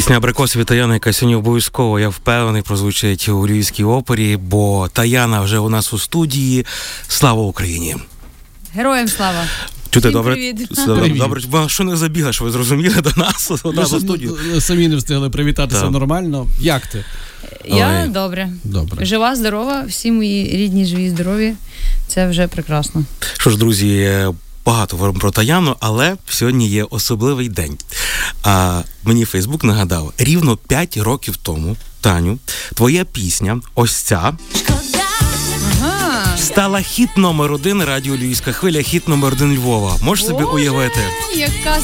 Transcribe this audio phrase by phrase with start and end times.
[0.00, 5.58] Пісня Абрикосові Таяна, яка сьогодні обов'язково, я впевнений, прозвучить у Львівській опері, бо Таяна вже
[5.58, 6.66] у нас у студії.
[7.08, 7.96] Слава Україні!
[8.74, 9.44] Героям слава!
[9.90, 10.32] Чути Всім добре?
[10.34, 10.68] привіт.
[10.86, 11.68] Добре, добре.
[11.68, 14.38] Що не забігаш, ви зрозуміли до нас у Ми нас у студію.
[14.54, 15.90] ну, самі не встигли привітатися Так.
[15.90, 16.46] нормально.
[16.60, 17.04] Як ти?
[17.64, 18.08] Я Ой.
[18.08, 18.48] добре.
[18.64, 19.04] Добре.
[19.06, 21.54] Жива, здорова, всі мої рідні, живі, здорові.
[22.08, 23.04] Це вже прекрасно.
[23.38, 24.18] Що ж, друзі,
[24.66, 27.78] багато говоримо про Таяну, але сьогодні є особливий день.
[28.42, 32.38] А мені Фейсбук нагадав, рівно 5 років тому, Таню,
[32.74, 34.32] твоя пісня, ось ця,
[36.38, 39.96] стала хіт номер один радіо Львівська хвиля, хіт номер один Львова.
[40.02, 41.00] Можеш собі Боже, уявити?
[41.36, 41.78] Яка...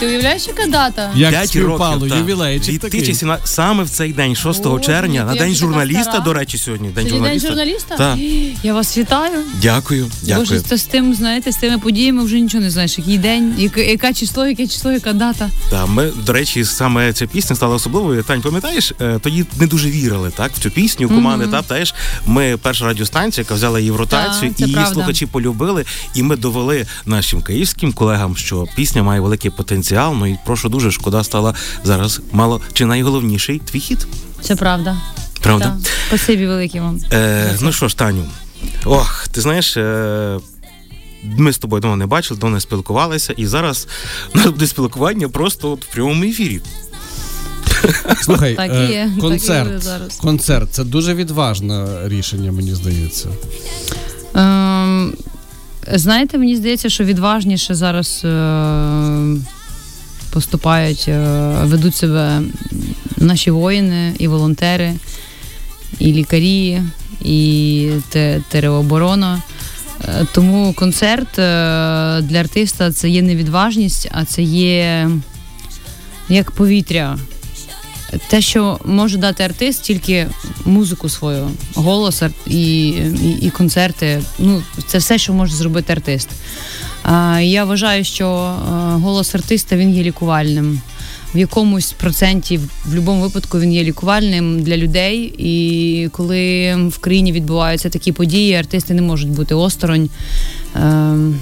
[0.00, 1.10] Ти уявляєш, яка дата?
[1.14, 2.18] Як 5 співпало, років, так.
[2.18, 3.00] ювілейчик такий.
[3.00, 6.20] 2017, саме в цей день, 6 Боже, червня, на я день вже така журналіста, стара.
[6.20, 6.88] до речі, сьогодні.
[6.88, 7.48] День Сьогодні журналіста.
[7.48, 7.96] день журналіста?
[7.96, 8.18] Так.
[8.64, 9.38] Я вас вітаю.
[9.62, 10.46] Дякую, дякую.
[10.48, 12.98] Боже, то з тим, знаєте, з тими подіями вже нічого не знаєш.
[12.98, 15.50] Який день, яке, яке число, яке число, яка дата.
[15.70, 18.22] Та ми, до речі, саме ця пісня стала особливою.
[18.22, 21.08] Тань, пам'ятаєш, е, тоді не дуже вірили так в цю пісню.
[21.08, 21.94] Команди та теж
[22.26, 24.94] ми перша радіостанція, яка взяла її в ротацію, Так, це і її правда.
[24.94, 25.84] слухачі полюбили.
[26.14, 29.89] І ми довели нашим київським колегам, що пісня має великий потенціал.
[29.94, 34.06] Ну і прошу дуже шкода стала зараз мало чи найголовніший твій хіт.
[34.40, 34.96] Це правда.
[35.42, 35.64] Правда?
[35.64, 35.92] Так.
[36.08, 37.00] Спасибі велике вам.
[37.12, 38.24] Е, ну що ж, Таню,
[38.84, 39.76] ох, ти знаєш.
[39.76, 40.38] Е,
[41.22, 43.88] ми з тобою давно не бачили, давно не спілкувалися, і зараз
[44.34, 46.60] у нас буде спілкування просто от в прямому ефірі.
[48.22, 49.82] Слухай, Так і е, є, так і концерт.
[49.82, 50.16] зараз.
[50.16, 53.28] концерт це дуже відважне рішення, мені здається.
[54.34, 55.12] Ем,
[55.92, 58.28] знаєте, мені здається, що відважніше зараз е,
[60.30, 61.18] поступають, е,
[61.62, 62.42] ведуть себе
[63.16, 64.94] наші воїни і волонтери,
[65.98, 66.82] і лікарі,
[67.24, 69.42] і те- тероборона.
[70.04, 71.42] Е, Тому концерт е,
[72.22, 75.10] для артиста це є не відважність, а це є
[76.28, 77.18] як повітря.
[78.28, 80.26] Те, що може дати артист, тільки
[80.64, 84.22] музику свою, голос і, і, і концерти.
[84.38, 86.28] Ну, це все, що може зробити артист.
[87.40, 90.80] Я вважаю, що е, голос артиста він є лікувальним.
[91.34, 95.34] В якомусь проценті, в будь-якому випадку, він є лікувальним для людей.
[95.38, 100.10] І коли в країні відбуваються такі події, артисти не можуть бути осторонь.
[100.76, 101.40] Ем,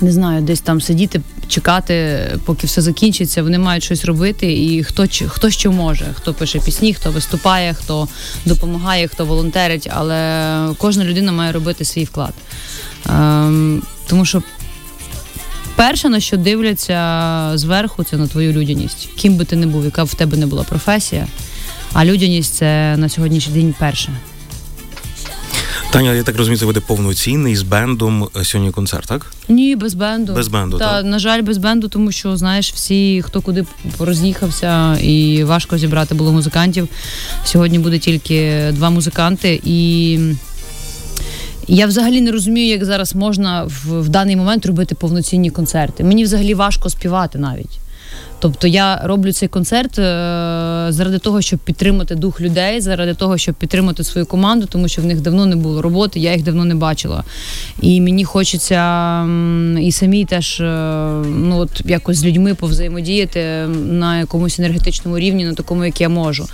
[0.00, 3.42] не знаю, десь там сидіти, чекати, поки все закінчиться.
[3.42, 8.08] Вони мають щось робити, і хто хто що може, хто пише пісні, хто виступає, хто
[8.44, 9.88] допомагає, хто волонтерить.
[9.94, 12.32] Але кожна людина має робити свій вклад.
[13.08, 14.42] Ем, тому що
[15.76, 19.08] перше, на що дивляться зверху, це на твою людяність.
[19.16, 21.26] Ким би ти не був, яка б в тебе не була професія.
[21.92, 24.12] А людяність це на сьогоднішній день перше.
[25.90, 29.32] Таня, я так розумію, це буде повноцінний з бендом е, сьогодні концерт, так?
[29.48, 30.34] Ні, без бенду.
[30.34, 31.04] Без бенду, Та, так?
[31.04, 33.64] на жаль, без бенду, тому що знаєш, всі, хто куди
[33.98, 36.88] роз'їхався, і важко зібрати було музикантів.
[37.44, 40.18] Сьогодні буде тільки два музиканти, і
[41.68, 46.04] я взагалі не розумію, як зараз можна в, в даний момент робити повноцінні концерти.
[46.04, 47.81] Мені взагалі важко співати навіть.
[48.42, 50.02] Тобто я роблю цей концерт е,
[50.88, 55.04] заради того, щоб підтримати дух людей, заради того, щоб підтримати свою команду, тому що в
[55.04, 57.24] них давно не було роботи, я їх давно не бачила.
[57.80, 59.22] І мені хочеться
[59.80, 60.64] і самій теж е,
[61.26, 63.40] ну, от, якось з людьми повзаємодіяти
[63.90, 66.46] на якомусь енергетичному рівні, на такому, як я можу.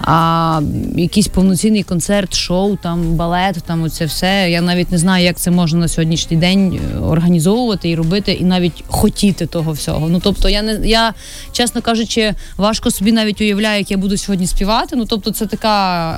[0.00, 0.60] А
[0.96, 4.50] якийсь повноцінний концерт, шоу, там, балет, там оце все.
[4.50, 8.44] Я навіть не знаю, як це можна на сьогоднішній день е, організовувати і робити, і
[8.44, 10.08] навіть хотіти того всього.
[10.08, 11.14] Ну тобто, я не я,
[11.52, 14.96] чесно кажучи, важко собі навіть уявляю, як я буду сьогодні співати.
[14.96, 15.68] Ну тобто, це така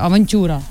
[0.01, 0.61] авантюра.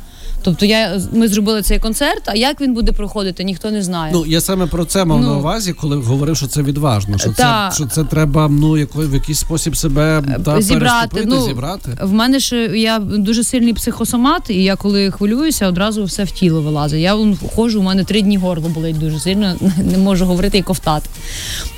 [0.43, 4.12] Тобто, я ми зробили цей концерт, а як він буде проходити, ніхто не знає.
[4.15, 5.26] Ну я саме про це мав Ну.
[5.26, 7.19] на увазі, коли говорив, що це відважно.
[7.19, 7.71] Що Та.
[7.71, 11.99] це що це треба ну яко, в якийсь спосіб себе та, зібрати, ну, зібрати.
[12.03, 16.62] В мене ж я дуже сильний психосомат, і я коли хвилююся, одразу все в тіло
[16.62, 17.00] вилазить.
[17.00, 17.17] Я
[17.55, 19.55] ходжу, у мене три дні горло болить дуже сильно,
[19.93, 21.11] не можу говорити і ковтати.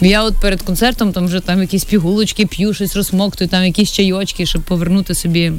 [0.01, 4.47] Я от перед концертом там вже там якісь пігулочки п'ю, щось розмоктую, там якісь чайочки,
[4.47, 5.53] щоб повернути собі.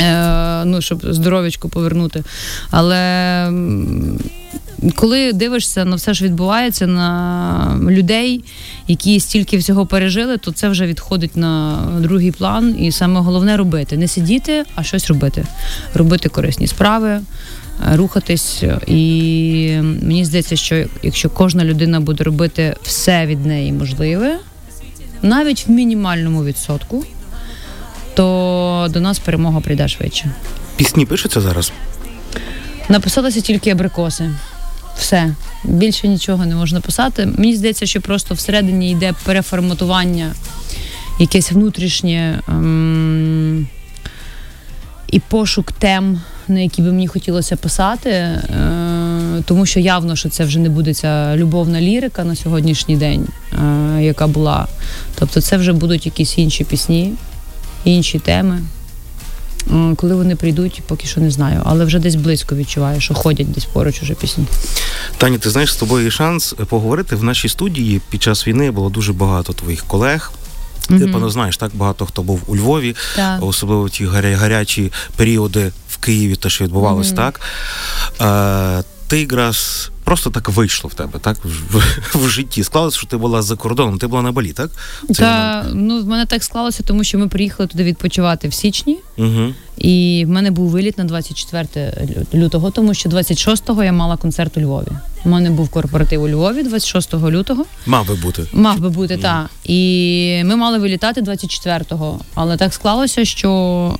[0.00, 2.24] Е, ну, щоб здоров'ячко повернути.
[2.70, 3.52] Але
[4.94, 8.44] коли дивишся на все, що відбувається, на людей,
[8.88, 12.76] які стільки всього пережили, то це вже відходить на другий план.
[12.78, 13.96] І саме головне робити.
[13.96, 15.46] Не сидіти, а щось робити.
[15.94, 17.22] Робити корисні справи, е,
[17.96, 18.62] рухатись.
[18.86, 24.38] І мені здається, що якщо кожна людина буде робити все від неї можливе,
[25.22, 27.04] навіть в мінімальному відсотку,
[28.18, 30.30] то до нас перемога прийде швидше.
[30.76, 31.72] Пісні пишуться зараз.
[32.88, 34.30] Написалися тільки абрикоси.
[34.98, 35.34] Все.
[35.64, 37.26] Більше нічого не можна писати.
[37.26, 40.32] Мені здається, що просто всередині йде переформатування
[41.18, 43.66] якесь внутрішнє ем,
[45.12, 48.10] і пошук тем, на які би мені хотілося писати.
[48.10, 48.42] Е,
[49.44, 54.02] тому що явно, що це вже не буде ця любовна лірика на сьогоднішній день, е,
[54.02, 54.68] яка була.
[55.18, 57.12] Тобто, це вже будуть якісь інші пісні,
[57.90, 58.60] інші теми.
[59.96, 63.64] Коли вони прийдуть, поки що не знаю, але вже десь близько відчуваю, що ходять десь
[63.64, 64.46] поруч уже пісні.
[65.18, 68.90] Таня, ти знаєш, з тобою є шанс поговорити в нашій студії під час війни було
[68.90, 70.32] дуже багато твоїх колег.
[70.88, 71.12] Ти, mm-hmm.
[71.12, 73.42] певно, знаєш, так багато хто був у Львові, так.
[73.42, 77.32] особливо ті гарячі періоди в Києві, те, що відбувалось, mm-hmm.
[78.20, 78.80] так.
[78.80, 81.82] Е, ти якраз просто так вийшло в тебе, так в,
[82.14, 82.64] в житті.
[82.64, 84.70] Склалося, що ти була за кордоном, ти була на балі, так?
[85.16, 89.54] Та, ну в мене так склалося, тому що ми приїхали туди відпочивати в січні, угу.
[89.78, 91.92] і в мене був виліт на 24
[92.34, 94.88] лютого, тому що 26-го я мала концерт у Львові.
[95.24, 97.64] У мене був корпоратив у Львові 26 лютого.
[97.86, 98.46] Мав би бути.
[98.52, 99.22] Мав би бути, mm.
[99.22, 99.50] так.
[99.64, 102.20] І ми мали вилітати 24-го.
[102.34, 103.50] Але так склалося, що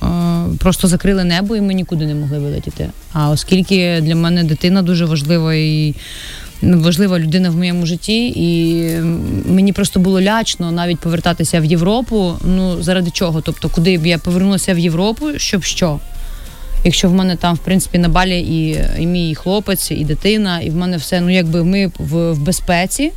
[0.03, 2.89] е, просто закрили небо, і ми нікуди не могли вилетіти.
[3.13, 5.95] А оскільки для мене дитина дуже важлива і
[6.61, 8.85] важлива людина в моєму житті, і
[9.45, 12.33] мені просто було лячно навіть повертатися в Європу.
[12.43, 13.41] Ну заради чого?
[13.41, 15.99] Тобто, куди б я повернулася в Європу, щоб що?
[16.83, 20.69] Якщо в мене там, в принципі, на балі і і мій хлопець, і дитина, і
[20.69, 23.11] в мене все ну якби ми в, в безпеці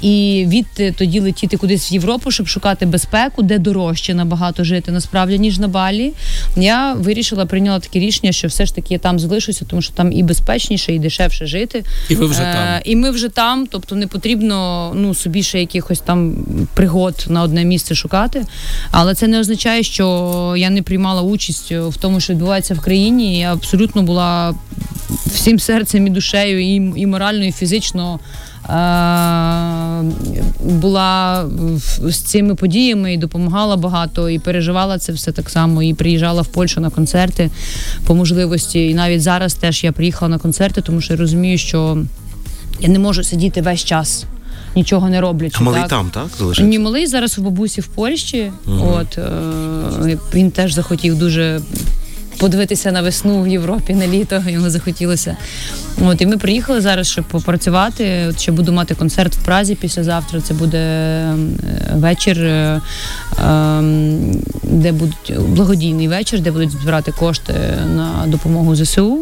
[0.00, 5.38] і від тоді летіти кудись в Європу, щоб шукати безпеку, де дорожче набагато жити насправді
[5.38, 6.12] ніж на Балі.
[6.56, 10.12] Я вирішила, прийняла таке рішення, що все ж таки я там залишуся, тому що там
[10.12, 11.84] і безпечніше, і дешевше жити.
[12.08, 12.80] І ви вже е, там.
[12.84, 16.36] І ми вже там, тобто не потрібно ну собі ще якихось там
[16.74, 18.44] пригод на одне місце шукати.
[18.90, 23.38] Але це не означає, що я не приймала участь в тому, що відбувається в країні.
[23.38, 24.54] Я абсолютно була
[25.26, 28.20] всім серцем і душею, і, і морально, і фізично.
[30.64, 31.44] Була
[32.02, 35.82] з цими подіями і допомагала багато, і переживала це все так само.
[35.82, 37.50] І приїжджала в Польщу на концерти
[38.06, 38.88] по можливості.
[38.88, 41.98] І навіть зараз теж я приїхала на концерти, тому що я розумію, що
[42.80, 44.24] я не можу сидіти весь час.
[44.76, 45.56] Нічого не роблячи.
[45.60, 45.90] А малий так?
[45.90, 46.26] там, так?
[46.38, 46.68] Залишиться?
[46.68, 48.52] Ні, малий зараз у бабусі в Польщі.
[48.66, 48.94] Угу.
[48.94, 51.60] От е- він теж захотів дуже
[52.38, 54.42] подивитися на весну в Європі на літо.
[54.46, 55.36] Йому захотілося.
[56.02, 58.26] От і ми приїхали зараз, щоб попрацювати.
[58.30, 60.40] От ще буду мати концерт в Празі післязавтра.
[60.40, 61.58] Це буде ем,
[61.94, 62.80] вечір, е,
[63.44, 67.52] ем, де будуть благодійний вечір, де будуть збирати кошти
[67.96, 69.18] на допомогу ЗСУ.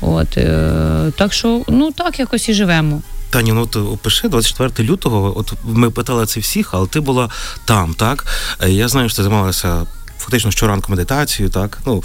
[0.00, 3.02] От е, так що ну так якось і живемо.
[3.30, 5.38] Тані, ну от опиши 24 лютого.
[5.38, 7.28] От ми питали це всіх, але ти була
[7.64, 8.26] там, так?
[8.62, 9.86] Е, я знаю, що ти займалася
[10.22, 11.78] фактично щоранку медитацію, так?
[11.86, 12.02] Ну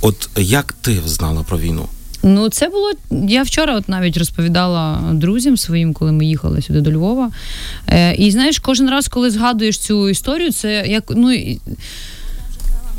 [0.00, 1.88] от як ти знала про війну?
[2.22, 2.92] Ну, це було.
[3.28, 7.30] Я вчора от навіть розповідала друзям своїм, коли ми їхали сюди до Львова.
[7.88, 11.32] Е, І знаєш, кожен раз, коли згадуєш цю історію, це як ну.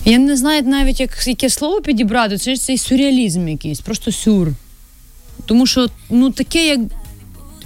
[0.06, 4.48] Я не знаю навіть, як яке слово підібрати, це ж цей сюрреалізм якийсь, просто сюр.
[5.46, 6.80] Тому що ну таке, як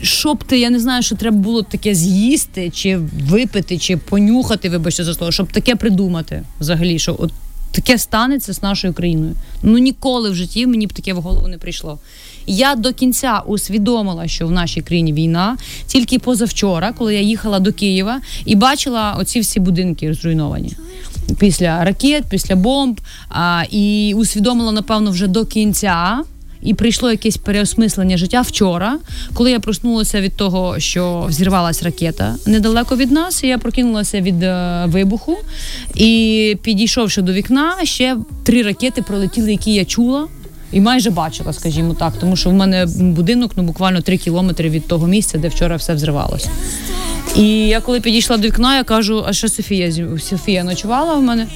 [0.01, 2.97] що б ти, я не знаю, що треба було таке з'їсти, чи
[3.29, 7.31] випити, чи понюхати, вибачте за слово, щоб таке придумати взагалі, що от
[7.71, 9.33] таке станеться з нашою країною.
[9.63, 11.99] Ну ніколи в житті мені б таке в голову не прийшло.
[12.47, 15.57] Я до кінця усвідомила, що в нашій країні війна
[15.87, 20.73] тільки позавчора, коли я їхала до Києва і бачила оці всі будинки зруйновані.
[21.39, 26.23] Після ракет, після бомб, а, і усвідомила, напевно, вже до кінця,
[26.61, 28.97] і прийшло якесь переосмислення життя вчора,
[29.33, 33.43] коли я проснулася від того, що взірвалась ракета недалеко від нас.
[33.43, 35.37] і Я прокинулася від е, вибуху
[35.95, 40.27] і підійшовши до вікна, ще три ракети пролетіли, які я чула.
[40.71, 44.87] І майже бачила, скажімо так, тому що в мене будинок ну буквально три кілометри від
[44.87, 46.49] того місця, де вчора все взривалося.
[47.35, 51.47] І я коли підійшла до вікна, я кажу: а що Софія Софія ночувала в мене?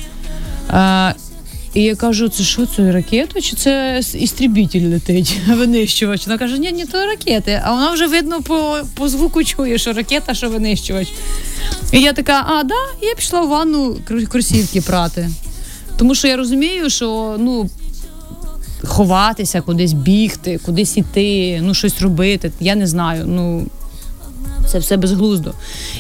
[0.70, 1.16] Е,
[1.74, 3.42] і я кажу, це що це ракета?
[3.42, 6.28] Чи це істрібітель летить, винищувач?
[6.28, 7.62] Вона каже, ні, ні, то ракети.
[7.64, 11.08] А вона вже видно по по звуку чує, що ракета, що винищувач.
[11.92, 13.98] І я така, а, да, я пішла в ванну
[14.30, 15.30] кросівки прати.
[15.98, 17.70] Тому що я розумію, що ну.
[18.84, 22.52] Ховатися, кудись бігти, кудись іти, ну щось робити.
[22.60, 23.26] Я не знаю.
[23.28, 23.68] Ну
[24.68, 25.54] це все безглуздо.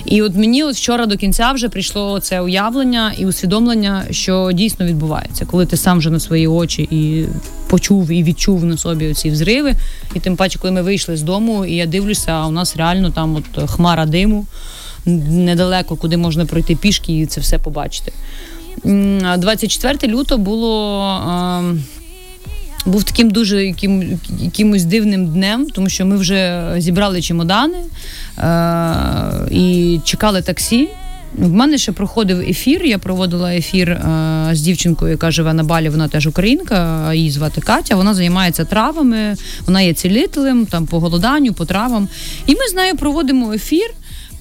[0.06, 4.86] І от мені от вчора до кінця вже прийшло це уявлення і усвідомлення, що дійсно
[4.86, 7.26] відбувається, коли ти сам вже на свої очі і
[7.68, 9.76] почув і відчув на собі ці взриви.
[10.16, 13.12] І тим паче, коли ми вийшли з дому, і я дивлюся, а у нас реально
[13.12, 14.46] там от хмара диму
[15.06, 18.14] недалеко, куди можна пройти пішки і це все побачити.
[18.84, 21.74] 24 лютого було.
[22.86, 27.78] Був таким дуже яким, якимось дивним днем, тому що ми вже зібрали чемодани
[28.38, 30.90] е- і чекали таксі.
[31.38, 32.86] в мене ще проходив ефір.
[32.86, 35.90] Я проводила ефір е, з дівчинкою, яка живе на балі.
[35.90, 37.96] Вона теж українка, її звати Катя.
[37.96, 39.36] Вона займається травами,
[39.66, 42.08] вона є цілителем там по голоданню, по травам.
[42.46, 43.90] І ми з нею проводимо ефір.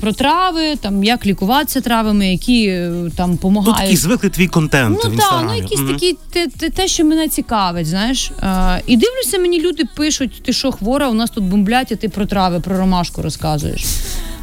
[0.01, 3.79] Про трави, там як лікуватися травами, які там там Ну, допомагають.
[3.79, 5.89] такий звикли твій контент Ну так, ну якісь Мгм.
[5.93, 8.31] такі те, те, те, що мене цікавить, знаєш.
[8.41, 12.09] А, і дивлюся, мені люди пишуть, ти що хвора, у нас тут бомблять, а ти
[12.09, 13.85] про трави, про ромашку розказуєш.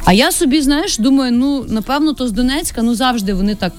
[0.08, 3.72] А я собі, знаєш, думаю, ну напевно, то з Донецька, ну завжди вони так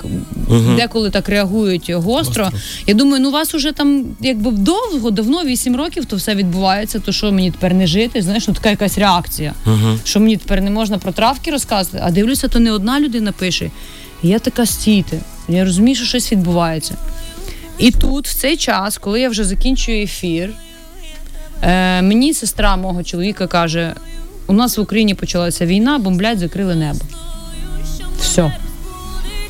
[0.75, 2.49] деколи так реагують гостро.
[2.87, 6.99] Я думаю, ну у вас уже там якби довго, давно, 8 років, то все відбувається.
[6.99, 8.21] То що мені тепер не жити?
[8.21, 9.53] Знаєш, ну така якась реакція.
[10.03, 13.71] Що мені тепер не можна про травки розказувати, а дивлюся, то не одна людина пише.
[14.23, 15.19] І я така стійте.
[15.47, 16.95] Я розумію, що щось відбувається.
[17.77, 20.49] І тут, в цей час, коли я вже закінчую ефір,
[21.61, 23.93] е, мені сестра мого чоловіка каже:
[24.49, 26.99] у нас в Україні почалася війна, бомблять, закрили небо.
[28.21, 28.53] Все.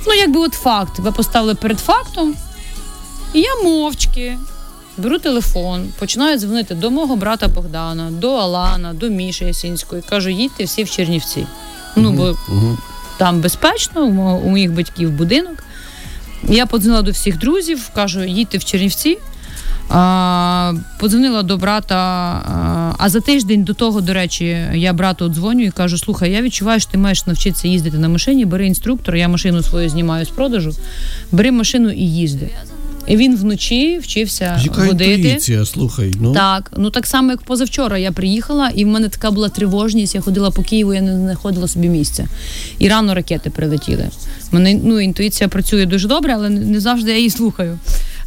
[0.07, 0.95] Ну, якби от факт.
[0.95, 2.35] Тебе поставили перед фактом,
[3.33, 4.37] і я мовчки
[4.97, 10.01] беру телефон, починаю дзвонити до мого брата Богдана, до Алана, до Міші Ясінської.
[10.09, 11.47] Кажу, їдьте всі в Чернівці.
[11.95, 12.37] Ну, бо
[13.17, 14.05] там безпечно,
[14.45, 15.63] у моїх батьків будинок.
[16.43, 19.17] Я подзвонила до всіх друзів, кажу, їдьте в Чернівці.
[19.89, 21.95] А, подзвонила до брата.
[21.95, 26.41] А, а за тиждень до того, до речі, я брату дзвоню і кажу: слухай, я
[26.41, 30.29] відчуваю, що ти маєш навчитися їздити на машині, бери інструктора, я машину свою знімаю з
[30.29, 30.71] продажу,
[31.31, 32.49] бери машину і їзди.
[33.07, 35.11] І він вночі вчився Яка водити.
[35.11, 36.13] інтуїція, слухай.
[36.19, 40.15] Ну, Так, ну так само, як позавчора я приїхала, і в мене така була тривожність.
[40.15, 42.27] Я ходила по Києву, я не знаходила собі місця.
[42.79, 44.09] І рано ракети прилетіли.
[44.51, 47.79] Мене ну, інтуїція працює дуже добре, але не не завжди я її слухаю.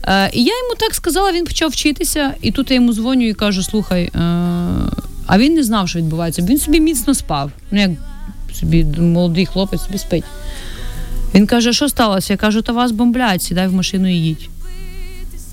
[0.04, 3.34] Е, і я йому так сказала, він почав вчитися, і тут я йому дзвоню і
[3.34, 4.10] кажу: слухай, е,
[5.26, 6.42] а він не знав, що відбувається.
[6.42, 7.50] Він собі міцно спав.
[7.70, 7.90] Ну, як
[8.54, 10.24] собі молодий хлопець собі спить.
[11.34, 12.32] Він каже: що сталося?
[12.32, 14.48] Я кажу, та вас бомблять, сідай в машину і їдь.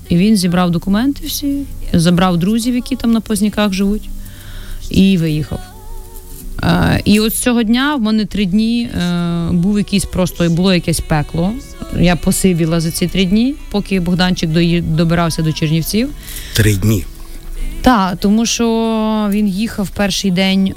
[0.08, 4.08] І він зібрав документи всі, забрав друзів, які там на Позняках живуть,
[4.90, 5.60] і виїхав.
[6.62, 8.90] Е, і от з цього дня в мене три дні
[9.50, 11.52] був якийсь просто було якесь пекло.
[11.98, 14.50] Я посивіла за ці три дні, поки Богданчик
[14.82, 16.08] добирався до Чернівців.
[16.54, 17.04] Три дні.
[17.82, 18.66] Так, тому що
[19.30, 20.66] він їхав перший день.
[20.66, 20.72] Е,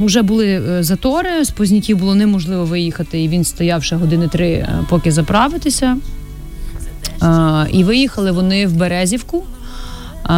[0.00, 4.50] вже були е, затори, з Позняків було неможливо виїхати, і він стояв ще години три,
[4.50, 5.96] е, поки заправитися.
[7.22, 9.44] Е, і виїхали вони в Березівку.
[10.24, 10.32] е,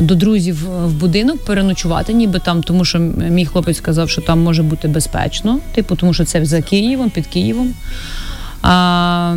[0.00, 2.98] До друзів в будинок переночувати, ніби там, тому що
[3.30, 7.26] мій хлопець сказав, що там може бути безпечно, типу, тому що це за Києвом, під
[7.26, 7.74] Києвом.
[8.62, 9.36] А,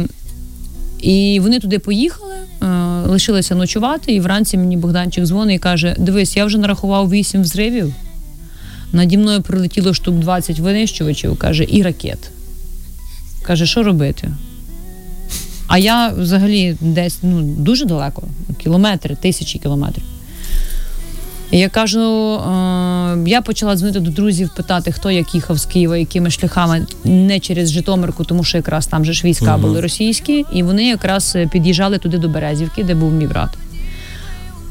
[0.99, 2.65] і вони туди поїхали, е,
[3.07, 7.93] лишилися ночувати, і вранці мені Богданчик дзвонить і каже: Дивись, я вже нарахував вісім взривів.
[8.91, 12.31] Наді мною прилетіло штук 20 винищувачів, каже, і ракет.
[13.43, 14.31] Каже, що робити?
[15.67, 18.23] А я взагалі десь ну, дуже далеко,
[18.63, 20.03] кілометри, тисячі кілометрів.
[21.53, 21.99] І я кажу,
[22.35, 27.39] е, я почала дзвонити до друзів, питати, хто як їхав з Києва, якими шляхами, не
[27.39, 31.47] через Житомирку, тому що якраз там же ж війська були російські, і вони якраз е,
[31.47, 33.49] під'їжджали туди до Березівки, де був мій брат.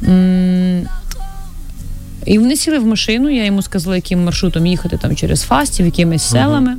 [0.08, 0.82] М,
[2.26, 6.22] І вони сіли в машину, я йому сказала, яким маршрутом їхати там через Фастів, якимись
[6.22, 6.76] селами.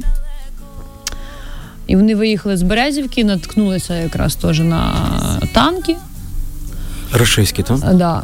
[1.87, 4.93] І вони виїхали з Березівки, наткнулися якраз теж на
[5.53, 5.95] танки.
[7.13, 7.77] Рашиський, так?
[7.83, 8.23] А, Да.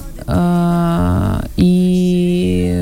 [1.57, 2.73] І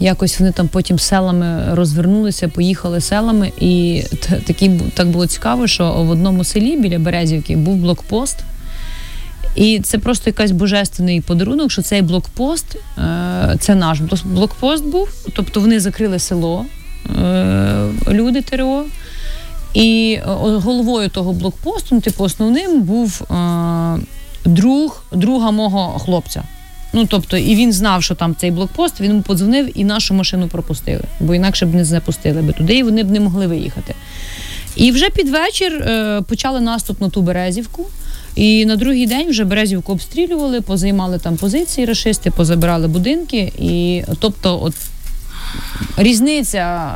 [0.00, 3.52] якось вони там потім селами розвернулися, поїхали селами.
[3.60, 8.36] І т- такий, бу- так було цікаво, що в одному селі біля Березівки був блокпост.
[9.56, 15.08] І це просто якийсь божественний подарунок, що цей блокпост е, це наш блокпост був.
[15.36, 16.64] Тобто вони закрили село,
[17.24, 18.84] е, люди ТРО.
[19.74, 23.22] І е, головою того блокпосту, ну, типу, основним був
[24.44, 26.42] друг друга мого хлопця.
[26.96, 30.48] Ну, тобто, і він знав, що там цей блокпост, він йому подзвонив і нашу машину
[30.48, 33.94] пропустили, бо інакше б не запустили би туди, і вони б не могли виїхати.
[34.76, 37.86] І вже під вечір е, почали наступ на ту Березівку.
[38.36, 43.52] І на другий день вже Березівку обстрілювали, позаймали там позиції рашисти, позабирали будинки.
[43.58, 44.74] І тобто, от
[45.96, 46.90] різниця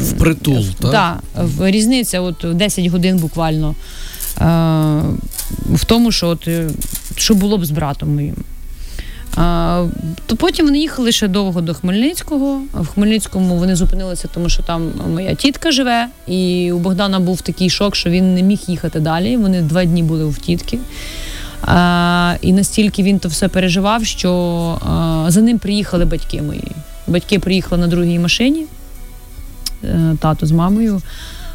[0.00, 0.90] е, Впритул, так?
[0.90, 3.74] Да, в- різниця, от 10 годин буквально
[4.40, 4.44] е,
[5.74, 6.48] в тому, що от,
[7.16, 8.34] що було б з братом моїм.
[10.26, 12.60] То потім вони їхали ще довго до Хмельницького.
[12.74, 17.70] В Хмельницькому вони зупинилися, тому що там моя тітка живе, і у Богдана був такий
[17.70, 19.36] шок, що він не міг їхати далі.
[19.36, 20.78] Вони два дні були в тітки.
[21.62, 24.30] А, і настільки він то все переживав, що
[24.86, 26.72] а, за ним приїхали батьки мої.
[27.06, 28.66] Батьки приїхали на другій машині,
[29.84, 31.02] е, тато з мамою.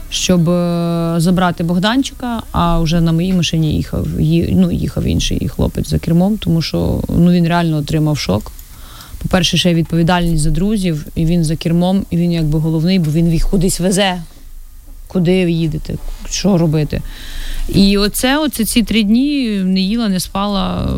[0.09, 4.07] Щоб е, забрати Богданчика, а вже на моїй машині їхав
[4.49, 8.51] ну, їхав інший хлопець за кермом, тому що ну, він реально отримав шок.
[9.21, 13.31] По-перше, ще відповідальність за друзів, і він за кермом, і він якби головний, бо він
[13.31, 14.21] їх кудись везе.
[15.07, 15.95] Куди ви їдете,
[16.29, 17.01] що робити.
[17.67, 20.89] І оце, оце ці три дні не їла, не спала.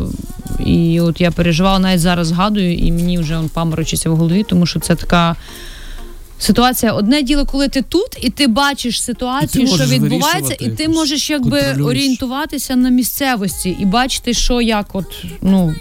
[0.66, 4.66] І от я переживала, навіть зараз згадую, і мені вже он паморочиться в голові, тому
[4.66, 5.36] що це така
[6.42, 6.92] ситуація.
[6.92, 10.88] Одне діло, коли ти тут, і ти бачиш ситуацію, І ти що відбувається, і ти
[10.88, 15.74] можеш якби орієнтуватися на місцевості і бачити, що як, от ну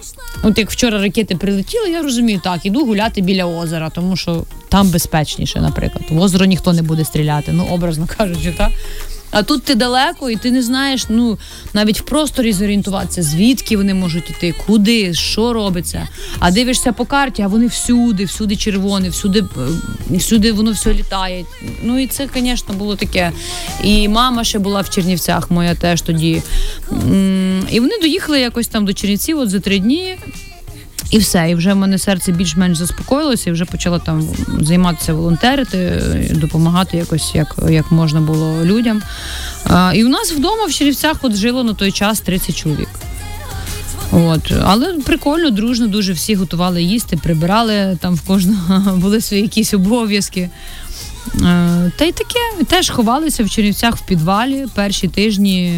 [0.44, 4.90] от як вчора ракети прилетіли, я розумію, так, іду гуляти біля озера, тому що там
[4.90, 6.04] безпечніше, наприклад.
[6.10, 8.72] В озеро ніхто не буде стріляти, ну образно кажучи, так.
[9.32, 11.38] А тут ти далеко, і ти не знаєш, ну
[11.74, 16.08] навіть в просторі зорієнтуватися, звідки вони можуть іти, куди, що робиться.
[16.40, 21.46] А дивишся по карті, а вони всюди, всюди червоні, всюди, е, всюди воно все літає.
[21.84, 23.32] Ну і це, звісно, було таке.
[23.84, 26.42] І мама ще була в Чернівцях, моя теж тоді.
[27.72, 30.18] І вони доїхали якось там до Чернівців от за три дні.
[31.12, 34.28] І все, і вже в мене серце більш-менш заспокоїлося, і вже почала там
[34.62, 36.02] займатися волонтерити,
[36.32, 39.02] допомагати якось як, як можна було людям.
[39.64, 42.90] А, і у нас вдома в Чернівцях от жило на той час 30 чоловік.
[44.12, 49.74] От, але прикольно, дружно, дуже всі готували їсти, прибирали там в кожного були свої якісь
[49.74, 50.50] обов'язки.
[51.98, 55.74] Та й таке, теж ховалися в Чернівцях в підвалі перші тижні.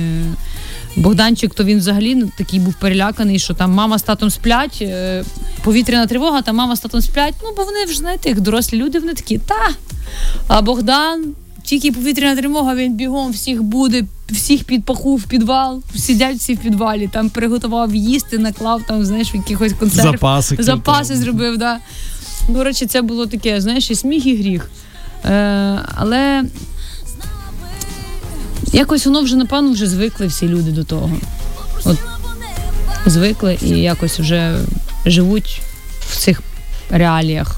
[0.96, 5.24] Богданчик, то він взагалі ну, такий був переляканий, що там мама з татом сплять, е,
[5.64, 7.34] повітряна тривога, там мама з татом сплять.
[7.44, 9.70] Ну, бо вони вже знаєте, як дорослі люди, вони такі, та.
[10.48, 11.26] А Богдан,
[11.64, 16.58] тільки повітряна тривога, він бігом всіх буде, всіх під паху в підвал, сидять всі в
[16.58, 20.12] підвалі, там приготував їсти, наклав там, знаєш, якихось консерв.
[20.12, 20.56] Запаси.
[20.60, 21.78] Запаси зробив, да.
[22.50, 24.70] До речі, це було таке, знаєш, і сміх, і гріх.
[25.26, 26.44] Е, але
[28.72, 31.10] якось воно вже, напевно, вже звикли всі люди до того.
[31.86, 31.98] От
[33.06, 34.56] звикли і якось вже
[35.06, 35.62] живуть
[36.10, 36.42] в цих
[36.90, 37.56] реаліях,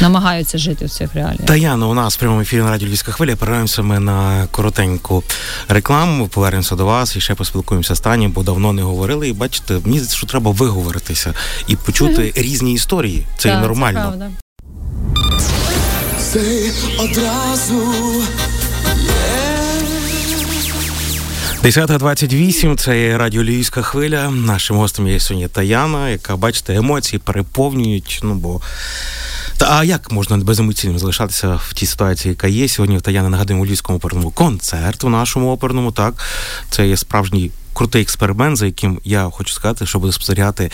[0.00, 1.46] намагаються жити в цих реаліях.
[1.46, 3.36] Таяна, у нас в прямому ефірі на радіо Львівська хвиля.
[3.36, 5.22] Перериваємося ми на коротеньку
[5.68, 6.28] рекламу.
[6.28, 9.28] Повернемося до вас і ще поспілкуємося з Тані, бо давно не говорили.
[9.28, 11.34] І бачите, мені здається, що треба виговоритися
[11.68, 13.26] і почути різні історії.
[13.38, 14.00] Це Так, і нормально.
[14.00, 14.30] правда.
[16.32, 17.82] Ти одразу
[21.66, 24.30] 10.28, це радіо Львівська хвиля.
[24.30, 28.20] Нашим гостем є сьогодні Таяна, яка, бачите, емоції переповнюють.
[28.22, 28.60] Ну бо
[29.56, 33.00] та а як можна беземоційним залишатися в тій ситуації, яка є сьогодні?
[33.00, 35.92] Таяна нагадуємо у Львівському оперному концерт у нашому оперному.
[35.92, 36.14] Так,
[36.70, 37.50] це є справжній.
[37.76, 40.70] Крутий експеримент, за яким я хочу сказати, що буде спостерігати е,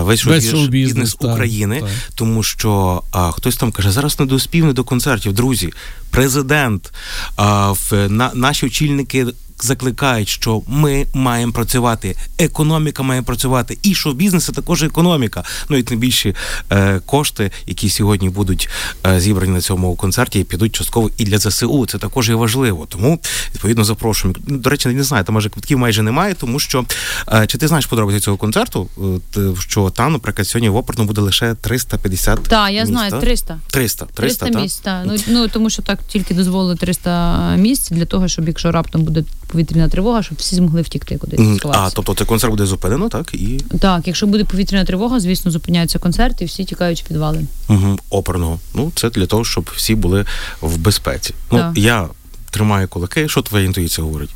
[0.00, 1.90] весь Весь шоу-біз- шоу-бізнес, України, так.
[2.14, 5.32] тому що а, хтось там каже, зараз не доспів не до концертів.
[5.32, 5.72] Друзі,
[6.10, 6.92] президент,
[7.36, 9.26] а, в, на, наші очільники
[9.64, 15.44] закликають, що ми маємо працювати, економіка має працювати, і що бізнес це також економіка.
[15.68, 16.34] Ну і тим більше
[16.70, 18.68] е, кошти, які сьогодні будуть
[19.06, 21.86] е, зібрані на цьому концерті, підуть частково і для ЗСУ.
[21.86, 22.86] Це також є важливо.
[22.88, 23.20] Тому
[23.54, 24.40] відповідно запрошуємо.
[24.46, 26.84] До речі, не знаю, там може квитків майже немає, тому що
[27.32, 28.88] е, чи ти знаєш подробиці цього концерту?
[29.36, 33.20] Е, що там, наприклад, сьогодні в оперному буде лише 350 Так, я знаю, так?
[33.20, 33.58] 300.
[33.70, 35.02] 300, 300, 300 місць, так.
[35.06, 39.24] Ну, ну тому що так тільки дозволили 300 місць для того, щоб якщо раптом буде
[39.46, 41.60] повітряна тривога, щоб всі змогли втікти кудись.
[41.72, 43.34] А, тобто цей концерт буде зупинено, так?
[43.34, 47.46] І Так, якщо буде повітряна тривога, звісно, зупиняється концерт і всі тікають в підвали.
[47.68, 48.58] угу, оперного.
[48.74, 50.24] Ну, це для того, щоб всі були
[50.60, 51.34] в безпеці.
[51.50, 51.72] Ну, Так.
[51.78, 52.08] я
[52.50, 53.28] тримаю кулаки.
[53.28, 54.30] Що твоя інтуїція говорить?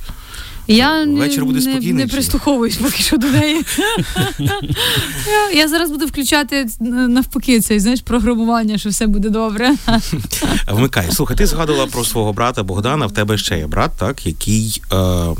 [0.68, 3.64] Я Вечір буде не, не прислуховуюсь поки що до неї.
[5.26, 9.74] я, я зараз буду включати навпаки цей, знаєш, програмування, що все буде добре.
[10.72, 11.06] Вмикай.
[11.10, 13.06] Слухай, ти згадувала про свого брата Богдана.
[13.06, 14.96] В тебе ще є брат, так, який е,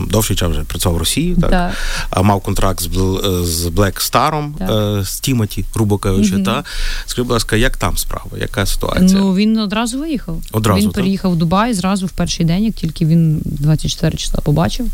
[0.09, 1.51] довший час вже працював в Росії, так?
[1.51, 1.73] Так.
[2.11, 6.39] А мав контракт з, е, з Black Starом, е, з Тімоті, грубо кажучи.
[6.39, 6.65] Та?
[7.07, 8.31] Скажи, будь ласка, як там справа?
[8.39, 9.21] Яка ситуація?
[9.21, 10.43] Ну він одразу виїхав.
[10.53, 10.95] Одразу, він так?
[10.95, 14.87] переїхав в Дубай зразу в перший день, як тільки він 24 числа побачив.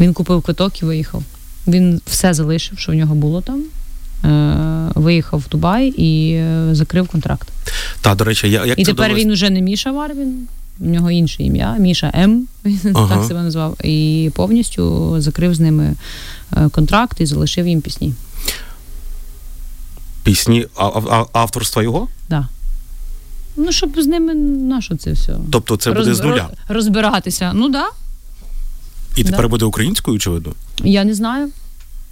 [0.00, 1.22] Він купив квиток і виїхав.
[1.66, 3.62] Він все залишив, що в нього було там.
[4.24, 7.48] Е, виїхав в Дубай і е, закрив контракт.
[8.00, 9.24] Та, до речі, я, як І це тепер вдалося?
[9.24, 12.46] він уже не Міша Варвін, в нього інше ім'я, Міша М.
[12.64, 13.16] Він Ага.
[13.16, 13.86] так себе назвав.
[13.86, 15.94] І повністю закрив з ними
[16.56, 18.14] е, контракт і залишив їм пісні.
[20.24, 22.08] пісні а, авторства його?
[22.28, 22.48] Да.
[23.56, 25.36] Ну, щоб з ними на що це все?
[25.52, 26.48] Тобто це буде з нуля.
[26.68, 27.52] Розбиратися.
[27.54, 27.72] Ну так.
[27.72, 27.99] Да.
[29.16, 29.48] І тепер Да.
[29.48, 30.52] буде українською, очевидно.
[30.84, 31.48] Я не знаю.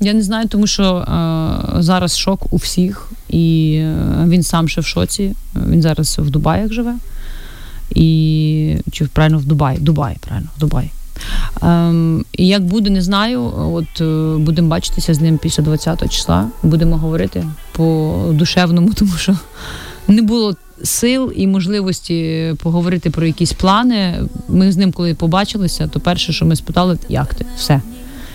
[0.00, 4.80] Я не знаю, тому що е, зараз шок у всіх, і е, він сам ще
[4.80, 5.34] в шоці.
[5.68, 6.94] Він зараз в Дубаях живе.
[7.94, 9.78] І чи правильно в Дубай?
[9.80, 10.90] Дубай, правильно, в Дубай.
[11.62, 13.42] Ем, і як буде, не знаю.
[13.56, 16.48] От е, будемо бачитися з ним після 20 числа.
[16.62, 19.36] Будемо говорити по душевному, тому що
[20.08, 24.22] не було сил і можливості поговорити про якісь плани.
[24.48, 27.46] Ми з ним, коли побачилися, то перше, що ми спитали, як ти?
[27.56, 27.80] Все.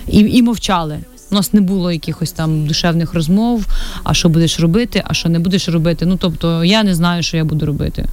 [0.07, 0.99] І, і мовчали.
[1.31, 3.65] У нас не було якихось там душевних розмов,
[4.03, 6.05] а що будеш робити, а що не будеш робити.
[6.05, 8.05] Ну тобто я не знаю, що я буду робити.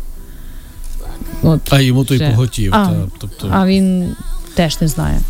[1.42, 2.30] От, А йому той все.
[2.30, 2.74] поготів.
[2.74, 2.86] А.
[2.86, 4.16] Та, тобто, А він
[4.54, 5.20] теж не знає.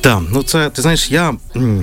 [0.00, 1.34] Так, ну це ти знаєш, я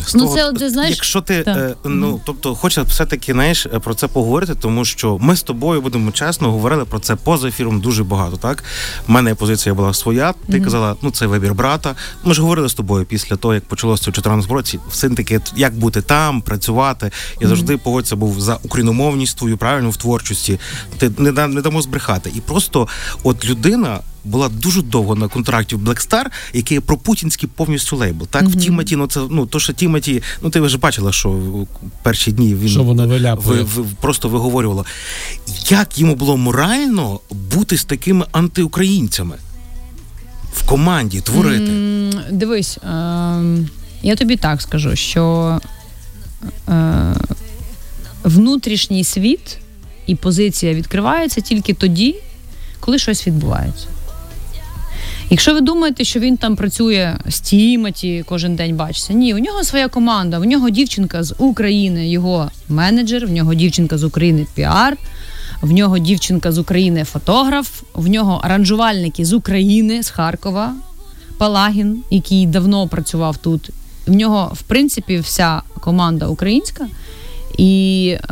[0.07, 1.57] з Ну, того, це ти знаєш, якщо ти так.
[1.57, 5.81] е, ну тобто хочеться все-таки знаєш е, про це поговорити, тому що ми з тобою
[5.81, 8.37] будемо чесно говорили про це поза ефіром дуже багато.
[8.37, 8.63] Так,
[9.07, 10.33] у мене позиція була своя.
[10.51, 11.95] Ти казала, ну це вибір брата.
[12.23, 14.79] Ми ж говорили з тобою після того, як почалося в 2014 році.
[14.89, 17.11] Все таки, як бути там, працювати.
[17.41, 20.59] Я завжди погодься був за україномовність твою, правильно в творчості.
[20.97, 22.31] Ти не не дамо збрехати.
[22.35, 22.87] І просто
[23.23, 23.99] от людина.
[24.27, 28.27] Була дуже довго на контракті в Black Star, який є пропутінський повністю лейбл.
[28.27, 31.67] Так, в Тімоті, ну це ну то, що Тімоті, ну ти вже бачила, що в
[32.03, 33.61] перші дні він Що воно виляпує.
[33.63, 34.85] ви, ви, просто виговорювало.
[35.69, 39.35] Як йому було морально бути з такими антиукраїнцями
[40.53, 41.71] в команді творити?
[41.71, 43.67] М, Дивись, ем,
[44.01, 45.59] я тобі так скажу, що
[46.69, 47.13] е,
[48.23, 49.57] внутрішній світ
[50.07, 52.15] і позиція відкривається тільки тоді,
[52.79, 53.87] коли щось відбувається.
[55.29, 59.63] Якщо ви думаєте, що він там працює з Тіматі, кожен день бачиться, ні, у нього
[59.63, 64.97] своя команда, в нього дівчинка з України, його менеджер, в нього дівчинка з України піар,
[65.61, 70.73] в нього дівчинка з України фотограф, в нього аранжувальники з України, з Харкова,
[71.37, 73.69] Палагін, який давно працював тут.
[74.07, 76.87] В нього, в принципі, вся команда українська.
[77.57, 78.27] І е,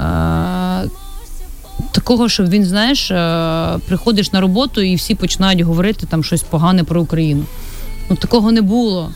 [1.91, 6.83] такого, щоб він, знаєш, е, приходиш на роботу і всі починають говорити там щось погане
[6.83, 7.43] про Україну.
[8.09, 9.11] Ну, такого не було.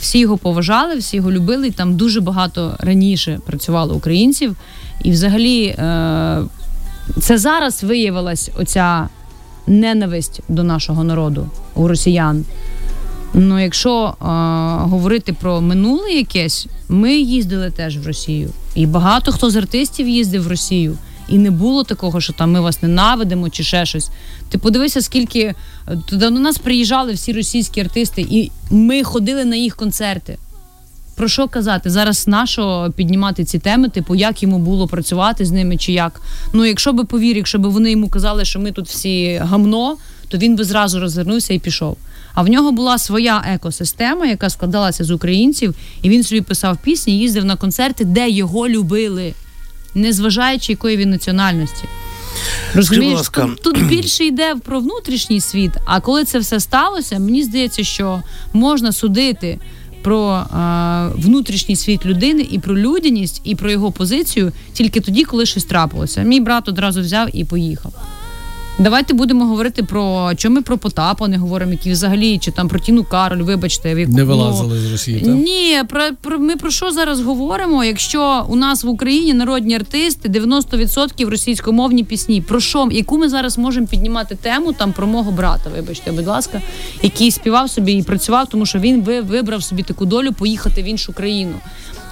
[0.00, 4.56] Всі його поважали, всі його любили, там дуже багато раніше працювало українців.
[5.04, 6.42] І взагалі е,
[7.20, 9.08] це зараз виявилась оця
[9.66, 12.44] ненависть до нашого народу у росіян.
[13.34, 14.24] Ну, якщо е,
[14.88, 18.50] говорити про минуле якесь, ми їздили теж в Росію.
[18.74, 20.96] І багато хто з артистів їздив в Росію.
[21.28, 24.10] І не було такого, що там ми вас ненавидимо чи ще щось.
[24.48, 25.54] Ти подивися, скільки е,
[26.08, 30.38] туди до нас приїжджали всі російські артисти, і ми ходили на їх концерти.
[31.18, 31.90] Про що казати?
[31.90, 36.20] Зараз нашо піднімати ці теми, типу, як йому було працювати з ними, чи як.
[36.52, 39.96] Ну, якщо би повір, якщо б вони йому казали, що ми тут всі гамно,
[40.28, 41.96] то він би зразу розвернувся і пішов.
[42.34, 47.18] А в нього була своя екосистема, яка складалася з українців, і він собі писав пісні,
[47.18, 49.34] їздив на концерти, де його любили,
[49.98, 51.84] незважаючи якої він національності.
[52.74, 55.70] Розумієш, будь ласка, тут, тут більше йде про внутрішній світ.
[55.84, 59.58] А коли це все сталося, мені здається, що можна судити
[60.02, 65.46] про е, внутрішній світ людини і про людяність, і про його позицію тільки тоді, коли
[65.46, 66.22] щось трапилося.
[66.22, 67.92] Мій брат одразу взяв і поїхав.
[68.80, 72.78] Давайте будемо говорити про що ми про Потапа не говоримо, які взагалі чи там про
[72.78, 75.34] Тіну Кароль, вибачте, в яку Не ну, вилазили з Росії, так?
[75.34, 77.84] ні, про, про ми про що зараз говоримо?
[77.84, 83.58] Якщо у нас в Україні народні артисти 90% російськомовні пісні, про що яку ми зараз
[83.58, 86.62] можемо піднімати тему там про мого брата, вибачте, будь ласка,
[87.02, 90.84] який співав собі і працював, тому що він ви- вибрав собі таку долю поїхати в
[90.84, 91.54] іншу країну.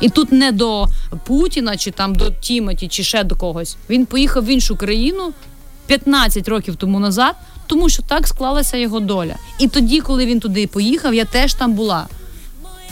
[0.01, 0.87] І тут не до
[1.27, 3.77] Путіна, чи там до Тімоті, чи ще до когось.
[3.91, 5.33] Він поїхав в іншу країну
[5.87, 7.35] 15 років тому назад,
[7.67, 9.35] тому що так склалася його доля.
[9.59, 12.07] І тоді, коли він туди поїхав, я теж там була.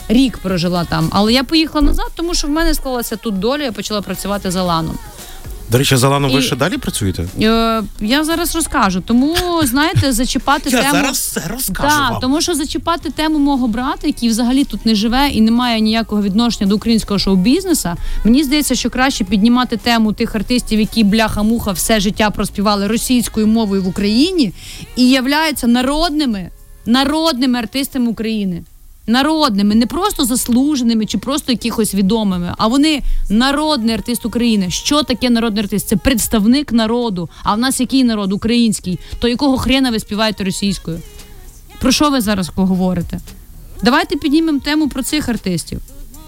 [0.08, 3.72] Рік прожила там, але я поїхала назад, тому що в мене склалася тут доля, я
[3.72, 4.98] почала працювати за ланом.
[5.70, 7.26] До речі, за Ланом ви ще далі працюєте?
[7.42, 9.00] Е, я зараз розкажу.
[9.00, 10.92] Тому знаєте, зачіпати Я тему.
[10.92, 12.20] зараз все розкажу Так, вам.
[12.20, 16.22] тому що зачіпати тему мого брата, який взагалі тут не живе і не має ніякого
[16.22, 17.96] відношення до українського шоу-бізнеса.
[18.24, 23.82] Мені здається, що краще піднімати тему тих артистів, які бляха-муха все життя проспівали російською мовою
[23.82, 24.52] в Україні
[24.96, 26.50] і являються народними,
[26.86, 28.62] народними артистами України.
[29.06, 34.70] Народними, не просто заслуженими чи просто якихось відомими, а вони народний артист України.
[34.70, 35.88] Що таке народний артист?
[35.88, 37.28] Це представник народу.
[37.42, 38.32] А в нас який народ?
[38.32, 38.98] Український.
[39.18, 41.00] То якого хрена ви співаєте російською?
[41.80, 43.20] Про що ви зараз поговорите?
[43.82, 45.80] Давайте піднімемо тему про цих артистів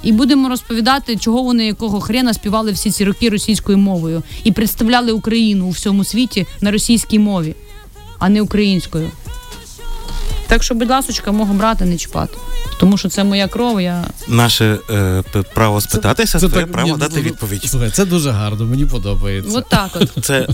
[0.02, 5.12] і будемо розповідати, чого вони якого хрена співали всі ці роки російською мовою і представляли
[5.12, 7.54] Україну у всьому світі на російській мові,
[8.18, 9.10] а не українською.
[10.46, 12.38] Так що, будь ласочка, мого брата не чіпати.
[12.80, 15.22] Тому що це моя кров, я Наше е,
[15.54, 17.64] право спитатися, це, твоє так, право ні, дати ну, відповідь.
[17.64, 19.58] Слухай, це дуже гарно, мені подобається.
[19.58, 20.24] от так от.
[20.24, 20.48] Це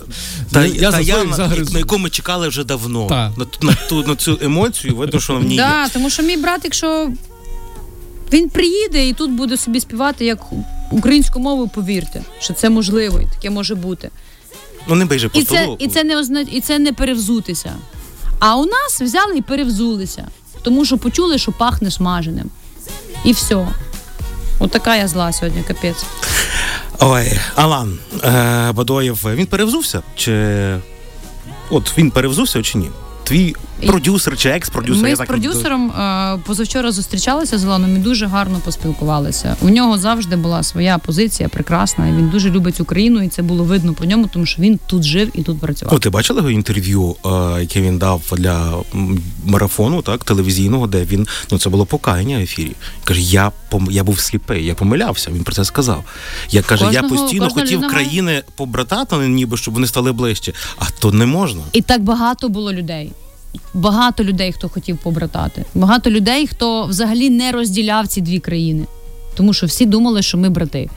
[0.52, 1.72] та, Я та Яна, загризу.
[1.72, 3.07] на яку ми чекали вже давно.
[3.07, 3.33] Так.
[3.37, 5.61] На, ту- на, ту, на цю емоцію, видно, що в ній є.
[5.61, 7.11] Да, тому що мій брат, якщо
[8.33, 10.38] він приїде і тут буде собі співати як
[10.90, 14.11] українську мову, повірте, що це можливо і таке може бути.
[14.88, 16.40] Ну не бейже по І це, і, це не озна...
[16.40, 17.72] і це не перевзутися.
[18.44, 20.28] А у нас взяли і перевзулися,
[20.62, 22.50] тому що почули, що пахне смаженим.
[23.24, 23.68] І все.
[24.59, 26.05] От така я зла сьогодні, капець.
[27.00, 30.02] Ой, Алан е, Бадоєв, він перевзувся?
[30.16, 30.78] Чи
[31.70, 32.90] от він перевзувся чи ні?
[33.24, 35.02] Твій продюсер чи екс-продюсер?
[35.02, 39.56] Ми з продюсером е, позавчора зустрічалися з Ілоном і дуже гарно поспілкувалися.
[39.61, 42.06] У нього завжди була своя позиція прекрасна.
[42.06, 45.30] Він дуже любить Україну, і це було видно по ньому, тому що він тут жив
[45.35, 45.94] і тут працював.
[45.94, 47.28] О, ти бачила його інтерв'ю, е,
[47.61, 48.72] яке він дав для
[49.44, 52.72] марафону, так, телевізійного, де він ну це було покаяння в ефірі.
[53.04, 53.88] Каже, я пом...
[53.90, 55.30] я був сліпий, я помилявся.
[55.30, 56.04] Він про це сказав.
[56.50, 61.12] Я каже, я постійно хотів людина країни побратати, ніби щоб вони стали ближче, а то
[61.12, 61.62] не можна.
[61.72, 63.12] І так багато було людей.
[63.74, 65.64] Багато людей, хто хотів побратати.
[65.74, 68.84] Багато людей, хто взагалі не розділяв ці дві країни.
[69.34, 70.90] Тому що всі думали, що ми брати.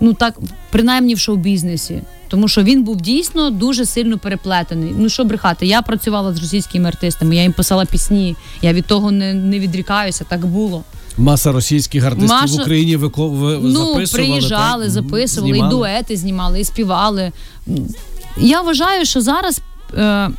[0.00, 0.38] Ну так,
[0.70, 2.02] принаймні в шоу-бізнесі.
[2.28, 4.94] Тому що він був дійсно дуже сильно переплетений.
[4.98, 9.10] Ну що брехати, я працювала з російськими артистами, я їм писала пісні, я від того
[9.10, 10.84] не, не відрікаюся, так було.
[11.16, 13.28] Маса російських артистів Маса- в Україні вико...
[13.28, 13.58] ви...
[13.62, 14.06] Ну, записували.
[14.28, 14.92] приїжджали, так?
[14.92, 15.74] записували, Знімали.
[15.74, 17.32] і дуети знімали, і співали.
[18.40, 19.60] Я вважаю, що зараз.
[19.96, 20.30] Е,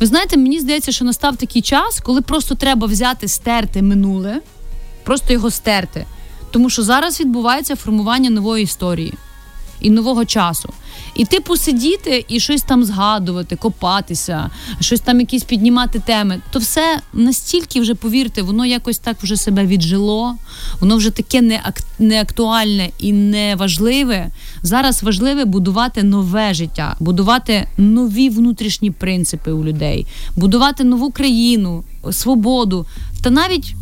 [0.00, 4.40] ви знаєте, мені здається, що настав такий час, коли просто треба взяти, стерти минуле,
[5.04, 6.06] просто його стерти.
[6.50, 9.14] Тому що зараз відбувається формування нової історії
[9.80, 10.72] і нового часу.
[11.14, 17.00] І типу сидіти і щось там згадувати, копатися, щось там якісь піднімати теми, то все
[17.12, 20.36] настільки вже, повірте, воно якось так вже себе віджило,
[20.80, 24.30] воно вже таке неак- неактуальне і неважливе.
[24.62, 32.86] Зараз важливе будувати нове життя, будувати нові внутрішні принципи у людей, будувати нову країну, свободу
[33.22, 33.74] та навіть.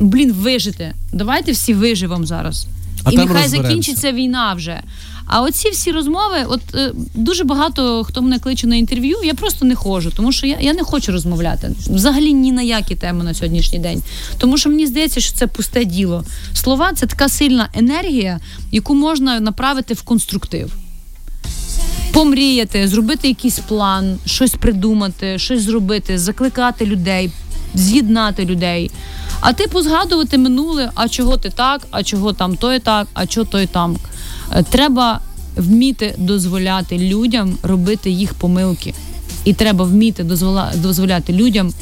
[0.00, 0.94] Блін, вижити.
[1.12, 2.66] Давайте всі виживемо зараз.
[3.04, 4.82] А і нехай закінчиться війна вже.
[5.26, 9.64] А оці всі розмови, от е, дуже багато хто мене кличе на інтерв'ю, я просто
[9.64, 13.34] не ходжу, тому що я, я не хочу розмовляти взагалі ні на які теми на
[13.34, 14.02] сьогоднішній день.
[14.38, 16.24] Тому що мені здається, що це пусте діло.
[16.54, 18.40] Слова це така сильна енергія,
[18.72, 20.72] яку можна направити в конструктив.
[22.12, 27.30] Помріяти, зробити якийсь план, щось придумати, щось зробити, закликати людей,
[27.74, 28.90] з'єднати людей.
[29.40, 33.46] А типу згадувати минуле, а чого ти так, а чого там той так, а чого
[33.46, 33.96] той там.
[34.52, 35.20] Е, Треба
[35.56, 38.94] вміти дозволяти людям робити їх помилки.
[39.44, 40.24] І треба вміти
[40.74, 41.72] дозволяти людям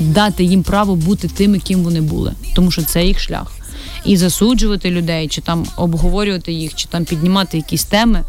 [0.00, 3.52] дати їм право бути тими, ким вони були, тому що це їх шлях.
[4.04, 8.24] І засуджувати людей, чи там обговорювати їх, чи там піднімати якісь теми.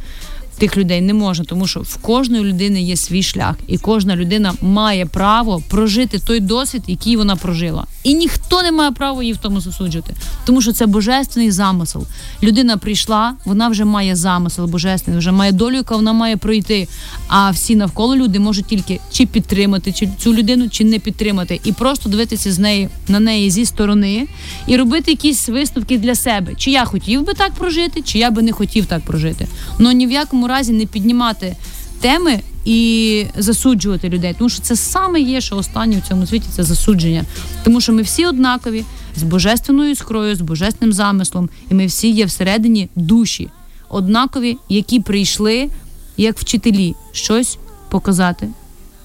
[0.62, 4.54] Тих людей не можна, тому що в кожної людини є свій шлях, і кожна людина
[4.62, 7.86] має право прожити той досвід, який вона прожила.
[8.04, 10.13] І ніхто не має права її в тому засуджувати,
[10.45, 12.08] тому що це божественний замисел.
[12.43, 16.88] Людина прийшла, вона вже має замисел божественний, вже має долю, яка вона має пройти.
[17.28, 21.71] А всі навколо люди можуть тільки чи підтримати чи цю людину, чи не підтримати, і
[21.71, 24.28] просто дивитися з неї на неї зі сторони
[24.67, 26.54] і робити якісь висновки для себе.
[26.58, 29.47] Чи я хотів би так прожити, чи я би не хотів так прожити.
[29.80, 31.56] Ну ні в якому разі не піднімати
[32.02, 36.64] теми і засуджувати людей, тому що це саме є, що останнє в цьому світі це
[36.64, 37.24] засудження.
[37.64, 38.86] Тому що ми всі однакові
[39.16, 43.50] з божественною іскрою, з божественним замислом, і ми всі є всередині душі,
[43.90, 45.70] однакові, які прийшли
[46.18, 47.58] як вчителі щось
[47.90, 48.48] показати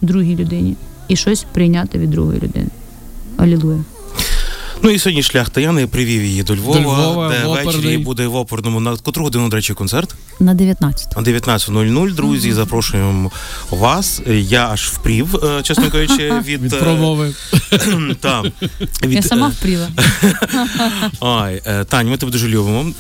[0.01, 0.77] другій людині
[1.09, 2.69] і щось прийняти від другої людини.
[3.37, 3.96] Алілуя.
[4.83, 8.37] Ну і сьогодні шлях Таяни привів її до Львова, До Львова, де ввечері буде в
[8.37, 10.15] оперному на котру годину, до речі, концерт.
[10.41, 11.17] На 19.
[11.17, 13.31] О 19.00, друзі, запрошуємо
[13.71, 14.21] вас.
[14.27, 17.35] Я аж впрів, е, чесно кажучи, від, Від е, промови.
[18.21, 18.43] та,
[19.05, 19.89] від, Я сама е, впріла.
[21.21, 22.93] Ой, Тань, ми тебе дуже любимо.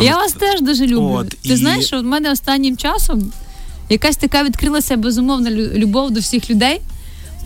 [0.00, 1.10] Я вас теж дуже люблю.
[1.12, 3.32] От, Ти і- знаєш, що в мене останнім часом
[3.88, 6.80] якась така відкрилася безумовна любов до всіх людей,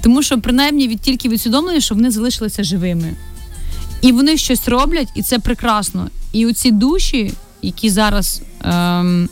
[0.02, 3.14] тому що принаймні від тільки від усвідомлення, що вони залишилися живими.
[4.04, 6.08] І вони щось роблять, і це прекрасно.
[6.32, 9.28] І оці душі, які зараз ем,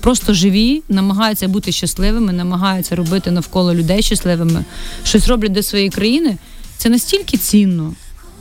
[0.00, 4.64] просто живі, намагаються бути щасливими, намагаються робити навколо людей щасливими,
[5.04, 6.36] щось роблять для своєї країни,
[6.76, 7.94] це настільки цінно.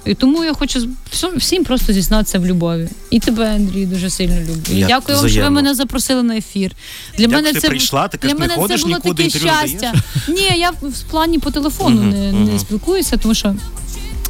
[0.06, 0.90] І тому я хочу
[1.38, 2.90] всім- просто зізнатися в любові.
[3.10, 4.62] І тебе, Андрій, дуже сильно люблю.
[4.78, 6.72] Я дякую вам, що ви мене запросили на ефір.
[7.18, 9.94] Для Як мене це прийшла, ти для мене це було таке щастя.
[10.28, 13.56] Ні, я в в плані по телефону не, не спілкуюся, тому що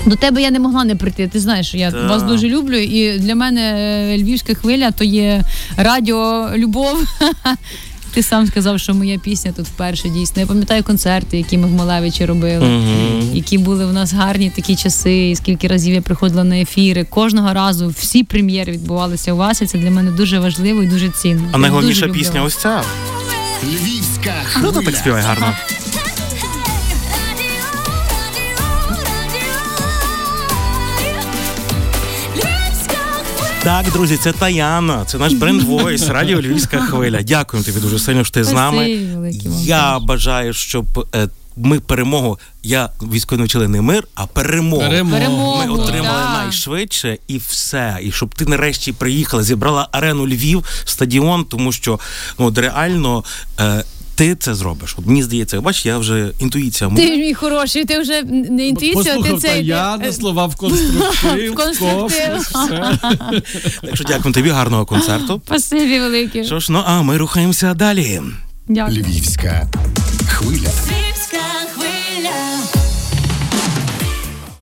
[0.06, 1.28] До тебе я не могла не прийти.
[1.28, 2.10] Ти знаєш, що я Так.
[2.10, 2.78] вас дуже люблю.
[2.78, 5.44] І для мене е, львівська хвиля то є
[5.78, 7.04] радіо Любов.
[8.14, 10.42] Ти сам сказав, що моя пісня тут вперше дійсно.
[10.42, 13.30] Я пам'ятаю концерти, які ми в Малевичі робили, Мгм.
[13.34, 15.30] які були в нас гарні такі часи.
[15.30, 17.04] І скільки разів я приходила на ефіри.
[17.10, 21.10] Кожного разу всі прем'єри відбувалися у вас, і це для мене дуже важливо і дуже
[21.10, 21.44] цінно.
[21.52, 22.82] А найголовніша пісня ось ця.
[23.64, 25.54] Львівська Хто тут так співає гарно?
[33.70, 37.22] Так, друзі, це Таяна, це наш бренд Voice, радіо Львівська хвиля.
[37.22, 38.90] Дякуємо тобі дуже сильно, що ти з нами.
[39.62, 42.40] Я бажаю, щоб е, ми перемогу.
[42.64, 44.82] Я військові навчили не мир, а перемогу.
[44.82, 45.18] Перемогу.
[45.18, 45.58] Перемогу.
[45.58, 46.44] Ми отримали да.
[46.44, 47.98] найшвидше і все.
[48.02, 52.00] І щоб ти нарешті приїхала, зібрала арену Львів, стадіон, тому що
[52.40, 53.24] ну от реально.
[53.60, 53.84] Е,
[54.20, 54.96] ти це зробиш.
[54.98, 56.90] От мені здається, бач, я вже інтуїція.
[56.96, 61.52] Ти мій хороший, ти вже не інтуїція, ти Послухав це я на слова в конструктив,
[61.52, 62.52] В конструктив.
[63.82, 65.42] Так що дякую тобі, гарного концерту.
[65.46, 66.44] Спасибі велике.
[66.44, 68.22] Що ж, ну а ми рухаємося далі.
[68.68, 68.98] Дякую.
[68.98, 69.68] Львівська
[70.28, 70.58] хвиля.
[70.58, 71.38] Львівська
[71.74, 71.89] хвиля.